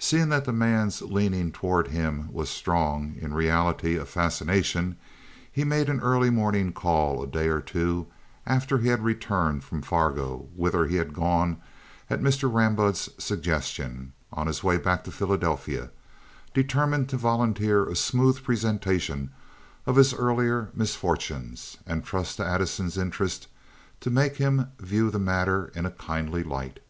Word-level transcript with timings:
Seeing 0.00 0.30
that 0.30 0.46
the 0.46 0.52
man's 0.52 1.00
leaning 1.00 1.52
toward 1.52 1.86
him 1.86 2.28
was 2.32 2.50
strong, 2.50 3.14
in 3.20 3.32
reality 3.34 3.94
a 3.96 4.04
fascination, 4.04 4.96
he 5.52 5.62
made 5.62 5.88
an 5.88 6.00
early 6.00 6.28
morning 6.28 6.72
call 6.72 7.22
a 7.22 7.26
day 7.28 7.46
or 7.46 7.60
two 7.60 8.08
after 8.46 8.78
he 8.78 8.88
had 8.88 9.04
returned 9.04 9.62
from 9.62 9.80
Fargo, 9.80 10.48
whither 10.56 10.88
he 10.88 10.96
had 10.96 11.14
gone 11.14 11.58
at 12.10 12.20
Mr. 12.20 12.52
Rambaud's 12.52 13.10
suggestion, 13.16 14.12
on 14.32 14.48
his 14.48 14.64
way 14.64 14.76
back 14.76 15.04
to 15.04 15.12
Philadelphia, 15.12 15.92
determined 16.52 17.08
to 17.10 17.16
volunteer 17.16 17.86
a 17.88 17.94
smooth 17.94 18.42
presentation 18.42 19.30
of 19.86 19.94
his 19.94 20.12
earlier 20.12 20.70
misfortunes, 20.74 21.76
and 21.86 22.04
trust 22.04 22.38
to 22.38 22.44
Addison's 22.44 22.98
interest 22.98 23.46
to 24.00 24.10
make 24.10 24.38
him 24.38 24.72
view 24.80 25.12
the 25.12 25.20
matter 25.20 25.70
in 25.76 25.86
a 25.86 25.92
kindly 25.92 26.42
light. 26.42 26.80